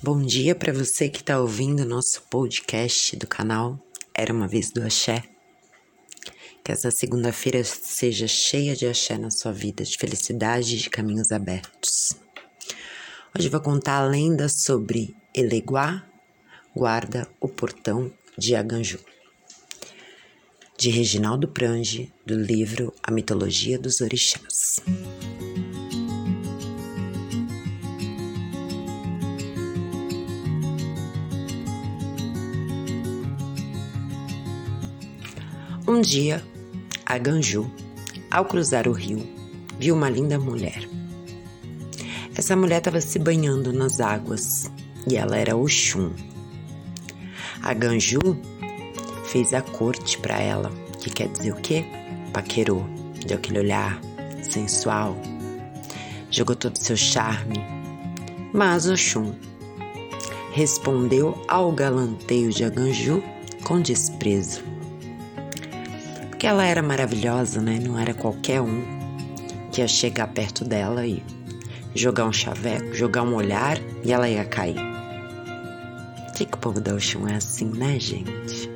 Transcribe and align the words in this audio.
Bom 0.00 0.22
dia 0.22 0.54
para 0.54 0.72
você 0.72 1.08
que 1.08 1.20
está 1.20 1.40
ouvindo 1.40 1.84
nosso 1.84 2.22
podcast 2.30 3.16
do 3.16 3.26
canal 3.26 3.76
Era 4.14 4.32
uma 4.32 4.46
vez 4.46 4.70
do 4.70 4.80
Axé. 4.80 5.24
Que 6.62 6.70
essa 6.70 6.88
segunda-feira 6.92 7.64
seja 7.64 8.28
cheia 8.28 8.76
de 8.76 8.86
axé 8.86 9.18
na 9.18 9.28
sua 9.28 9.50
vida, 9.50 9.82
de 9.82 9.98
felicidade 9.98 10.76
e 10.76 10.78
de 10.78 10.88
caminhos 10.88 11.32
abertos. 11.32 12.14
Hoje 13.36 13.48
vou 13.48 13.60
contar 13.60 13.96
a 13.96 14.06
lenda 14.06 14.48
sobre 14.48 15.16
Eleguá 15.34 16.06
guarda 16.76 17.26
o 17.40 17.48
portão 17.48 18.12
de 18.36 18.54
Aganju. 18.54 19.00
De 20.76 20.90
Reginaldo 20.90 21.48
Prange, 21.48 22.12
do 22.24 22.36
livro 22.36 22.94
A 23.02 23.10
Mitologia 23.10 23.76
dos 23.76 24.00
Orixás. 24.00 24.80
Um 35.88 36.02
dia, 36.02 36.44
a 37.06 37.16
Ganju, 37.16 37.66
ao 38.30 38.44
cruzar 38.44 38.86
o 38.86 38.92
rio, 38.92 39.26
viu 39.78 39.94
uma 39.94 40.10
linda 40.10 40.38
mulher. 40.38 40.86
Essa 42.36 42.54
mulher 42.54 42.76
estava 42.76 43.00
se 43.00 43.18
banhando 43.18 43.72
nas 43.72 43.98
águas 43.98 44.70
e 45.10 45.16
ela 45.16 45.38
era 45.38 45.56
Oxum. 45.56 46.12
A 47.62 47.72
Ganju 47.72 48.18
fez 49.24 49.54
a 49.54 49.62
corte 49.62 50.18
para 50.18 50.38
ela, 50.38 50.70
que 51.00 51.08
quer 51.08 51.28
dizer 51.28 51.52
o 51.52 51.56
quê? 51.56 51.86
Paquerou, 52.34 52.84
deu 53.26 53.38
aquele 53.38 53.60
olhar 53.60 53.98
sensual, 54.42 55.16
jogou 56.30 56.54
todo 56.54 56.76
o 56.76 56.84
seu 56.84 56.98
charme. 56.98 57.64
Mas 58.52 58.86
Oxum 58.86 59.32
respondeu 60.52 61.42
ao 61.48 61.72
galanteio 61.72 62.50
de 62.50 62.62
Aganju 62.62 63.22
com 63.64 63.80
desprezo 63.80 64.76
porque 66.38 66.46
ela 66.46 66.64
era 66.64 66.80
maravilhosa, 66.80 67.60
né? 67.60 67.80
Não 67.82 67.98
era 67.98 68.14
qualquer 68.14 68.60
um 68.60 68.80
que 69.72 69.80
ia 69.80 69.88
chegar 69.88 70.28
perto 70.28 70.64
dela 70.64 71.04
e 71.04 71.20
jogar 71.96 72.26
um 72.26 72.32
chaveco, 72.32 72.94
jogar 72.94 73.24
um 73.24 73.34
olhar 73.34 73.76
e 74.04 74.12
ela 74.12 74.28
ia 74.28 74.44
cair. 74.44 74.76
Que 76.36 76.44
que 76.44 76.54
o 76.54 76.58
povo 76.58 76.80
da 76.80 76.94
Oxum 76.94 77.26
é 77.26 77.34
assim, 77.34 77.64
né, 77.64 77.98
gente? 77.98 78.70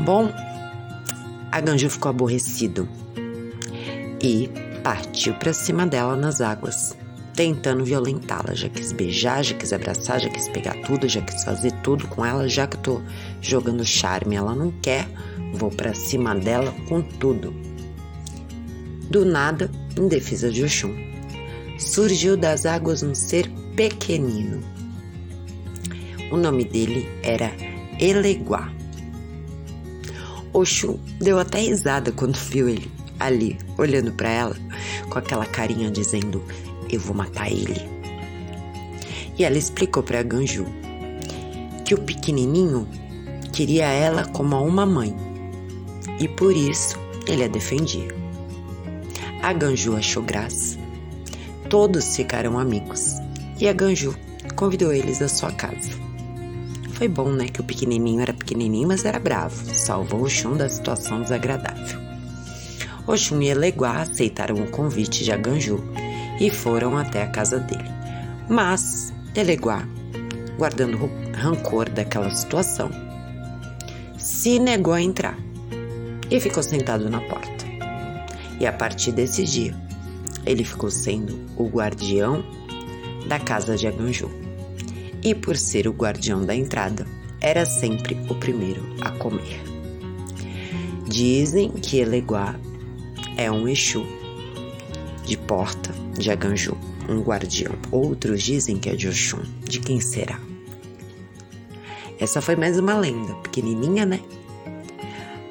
Bom, 0.00 0.32
a 1.52 1.60
Ganju 1.60 1.88
ficou 1.88 2.10
aborrecido 2.10 2.88
e 4.20 4.50
partiu 4.82 5.34
para 5.34 5.52
cima 5.52 5.86
dela 5.86 6.16
nas 6.16 6.40
águas, 6.40 6.96
tentando 7.34 7.84
violentá-la. 7.84 8.54
Já 8.54 8.68
quis 8.68 8.92
beijar, 8.92 9.44
já 9.44 9.54
quis 9.54 9.72
abraçar, 9.72 10.20
já 10.20 10.28
quis 10.28 10.48
pegar 10.48 10.74
tudo, 10.82 11.08
já 11.08 11.20
quis 11.20 11.44
fazer 11.44 11.72
tudo 11.82 12.06
com 12.08 12.24
ela, 12.24 12.48
já 12.48 12.66
que 12.66 12.76
tô 12.78 13.00
jogando 13.40 13.84
charme, 13.84 14.36
ela 14.36 14.54
não 14.54 14.70
quer 14.82 15.06
Vou 15.52 15.70
para 15.70 15.94
cima 15.94 16.34
dela 16.34 16.72
com 16.88 17.02
tudo. 17.02 17.52
Do 19.10 19.24
nada, 19.24 19.70
em 19.98 20.06
defesa 20.06 20.50
de 20.50 20.64
Oxum, 20.64 20.94
surgiu 21.78 22.36
das 22.36 22.64
águas 22.64 23.02
um 23.02 23.14
ser 23.14 23.50
pequenino. 23.74 24.62
O 26.30 26.36
nome 26.36 26.64
dele 26.64 27.08
era 27.22 27.50
Eleguá. 27.98 28.72
Oxum 30.52 30.98
deu 31.20 31.38
até 31.38 31.60
risada 31.60 32.12
quando 32.12 32.36
viu 32.36 32.68
ele 32.68 32.90
ali, 33.18 33.58
olhando 33.76 34.12
para 34.12 34.30
ela, 34.30 34.56
com 35.08 35.18
aquela 35.18 35.44
carinha 35.44 35.90
dizendo: 35.90 36.42
Eu 36.90 37.00
vou 37.00 37.14
matar 37.14 37.50
ele. 37.50 37.80
E 39.38 39.44
ela 39.44 39.56
explicou 39.56 40.02
para 40.02 40.22
Ganju 40.22 40.66
que 41.84 41.94
o 41.94 41.98
pequenininho 41.98 42.86
queria 43.52 43.86
ela 43.86 44.26
como 44.26 44.54
a 44.54 44.60
uma 44.60 44.84
mãe 44.84 45.14
e 46.18 46.28
por 46.28 46.56
isso 46.56 46.98
ele 47.26 47.44
a 47.44 47.48
defendia. 47.48 48.14
A 49.42 49.52
Ganju 49.52 49.96
achou 49.96 50.22
graça. 50.22 50.78
Todos 51.68 52.16
ficaram 52.16 52.58
amigos 52.58 53.14
e 53.58 53.68
a 53.68 53.72
Ganju 53.72 54.14
convidou 54.54 54.92
eles 54.92 55.22
à 55.22 55.28
sua 55.28 55.52
casa. 55.52 55.90
Foi 56.92 57.08
bom, 57.08 57.30
né, 57.30 57.46
que 57.46 57.62
o 57.62 57.64
pequenininho 57.64 58.20
era 58.20 58.34
pequenininho, 58.34 58.88
mas 58.88 59.06
era 59.06 59.18
bravo, 59.18 59.74
salvou 59.74 60.22
o 60.22 60.28
Xun 60.28 60.56
da 60.56 60.68
situação 60.68 61.22
desagradável. 61.22 61.98
Oxum 63.06 63.40
e 63.40 63.48
Eleguá 63.48 64.02
aceitaram 64.02 64.56
o 64.56 64.70
convite 64.70 65.24
de 65.24 65.32
Aganju 65.32 65.82
e 66.40 66.50
foram 66.50 66.96
até 66.96 67.22
a 67.22 67.28
casa 67.28 67.60
dele. 67.60 67.90
Mas 68.48 69.12
Eleguá, 69.36 69.86
guardando 70.58 71.10
rancor 71.34 71.88
daquela 71.90 72.30
situação, 72.30 72.90
se 74.18 74.58
negou 74.58 74.94
a 74.94 75.00
entrar 75.00 75.38
e 76.30 76.40
ficou 76.40 76.62
sentado 76.62 77.08
na 77.10 77.20
porta. 77.20 77.66
E 78.58 78.66
a 78.66 78.72
partir 78.72 79.12
desse 79.12 79.44
dia, 79.44 79.74
ele 80.46 80.64
ficou 80.64 80.90
sendo 80.90 81.38
o 81.56 81.68
guardião 81.68 82.42
da 83.28 83.38
casa 83.38 83.76
de 83.76 83.86
Aganju. 83.86 84.30
E 85.22 85.34
por 85.34 85.56
ser 85.56 85.86
o 85.86 85.92
guardião 85.92 86.44
da 86.44 86.54
entrada, 86.54 87.06
era 87.40 87.64
sempre 87.64 88.18
o 88.28 88.34
primeiro 88.34 88.82
a 89.00 89.10
comer. 89.12 89.60
Dizem 91.06 91.70
que 91.70 91.98
Eleguá 91.98 92.54
é 93.36 93.50
um 93.50 93.68
Exu 93.68 94.06
de 95.30 95.36
porta 95.36 95.94
de 96.18 96.28
Aganju, 96.28 96.76
um 97.08 97.20
guardião. 97.20 97.72
Outros 97.92 98.42
dizem 98.42 98.78
que 98.78 98.90
é 98.90 98.96
de 98.96 99.06
Oxum. 99.06 99.38
De 99.62 99.78
quem 99.78 100.00
será? 100.00 100.40
Essa 102.18 102.42
foi 102.42 102.56
mais 102.56 102.76
uma 102.76 102.98
lenda, 102.98 103.32
pequenininha, 103.34 104.04
né? 104.04 104.18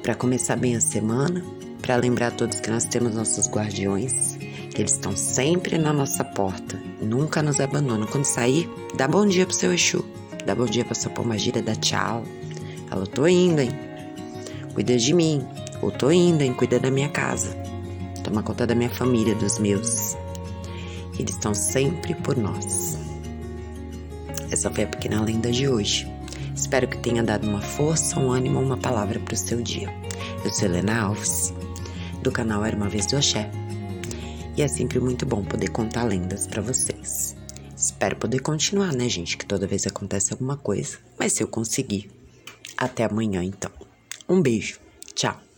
para 0.02 0.14
começar 0.14 0.56
bem 0.56 0.76
a 0.76 0.80
semana, 0.82 1.42
para 1.80 1.96
lembrar 1.96 2.26
a 2.26 2.30
todos 2.30 2.60
que 2.60 2.68
nós 2.70 2.84
temos 2.84 3.14
nossos 3.14 3.48
guardiões, 3.48 4.36
que 4.36 4.82
eles 4.82 4.92
estão 4.92 5.16
sempre 5.16 5.78
na 5.78 5.94
nossa 5.94 6.24
porta, 6.24 6.78
nunca 7.00 7.42
nos 7.42 7.58
abandonam. 7.58 8.06
Quando 8.06 8.26
sair, 8.26 8.68
dá 8.94 9.08
bom 9.08 9.26
dia 9.26 9.46
pro 9.46 9.54
seu 9.54 9.72
Exu, 9.72 10.04
dá 10.44 10.54
bom 10.54 10.66
dia 10.66 10.84
pra 10.84 10.94
sua 10.94 11.10
pombagira, 11.10 11.62
dá 11.62 11.74
tchau. 11.74 12.22
Ela, 12.90 13.06
tô 13.06 13.26
indo, 13.26 13.62
hein? 13.62 13.70
Cuida 14.74 14.98
de 14.98 15.14
mim, 15.14 15.42
ou 15.80 15.90
tô 15.90 16.10
indo, 16.10 16.42
hein? 16.42 16.52
Cuida 16.52 16.78
da 16.78 16.90
minha 16.90 17.08
casa. 17.08 17.56
Toma 18.30 18.44
conta 18.44 18.64
da 18.64 18.76
minha 18.76 18.90
família, 18.90 19.34
dos 19.34 19.58
meus. 19.58 20.16
Eles 21.18 21.34
estão 21.34 21.52
sempre 21.52 22.14
por 22.14 22.36
nós. 22.36 22.96
Essa 24.52 24.70
foi 24.70 24.84
a 24.84 24.86
pequena 24.86 25.20
lenda 25.20 25.50
de 25.50 25.66
hoje. 25.66 26.06
Espero 26.54 26.86
que 26.86 26.96
tenha 26.98 27.24
dado 27.24 27.48
uma 27.48 27.60
força, 27.60 28.20
um 28.20 28.30
ânimo, 28.30 28.60
uma 28.60 28.76
palavra 28.76 29.18
para 29.18 29.34
o 29.34 29.36
seu 29.36 29.60
dia. 29.60 29.92
Eu 30.44 30.52
sou 30.52 30.68
Helena 30.68 31.00
Alves, 31.00 31.52
do 32.22 32.30
canal 32.30 32.64
Era 32.64 32.76
uma 32.76 32.88
Vez 32.88 33.04
do 33.06 33.16
Axé. 33.16 33.50
E 34.56 34.62
é 34.62 34.68
sempre 34.68 35.00
muito 35.00 35.26
bom 35.26 35.42
poder 35.42 35.70
contar 35.70 36.04
lendas 36.04 36.46
para 36.46 36.62
vocês. 36.62 37.34
Espero 37.76 38.14
poder 38.14 38.38
continuar, 38.42 38.92
né, 38.92 39.08
gente? 39.08 39.36
Que 39.36 39.44
toda 39.44 39.66
vez 39.66 39.88
acontece 39.88 40.32
alguma 40.32 40.56
coisa. 40.56 40.98
Mas 41.18 41.32
se 41.32 41.42
eu 41.42 41.48
conseguir. 41.48 42.08
Até 42.76 43.02
amanhã, 43.02 43.42
então. 43.42 43.72
Um 44.28 44.40
beijo. 44.40 44.78
Tchau. 45.16 45.49